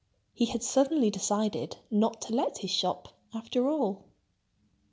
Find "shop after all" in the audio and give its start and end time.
2.71-4.05